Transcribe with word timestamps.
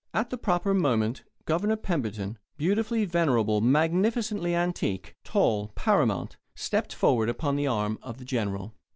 At 0.15 0.31
the 0.31 0.37
proper 0.39 0.73
moment 0.73 1.21
Governor 1.45 1.75
Pemberton, 1.75 2.39
beautifully 2.57 3.05
venerable, 3.05 3.61
magnificently 3.61 4.55
antique, 4.55 5.15
tall, 5.23 5.67
paramount, 5.75 6.37
stepped 6.55 6.91
forward 6.91 7.29
upon 7.29 7.55
the 7.55 7.67
arm 7.67 7.99
of 8.01 8.17
the 8.17 8.25
General. 8.25 8.73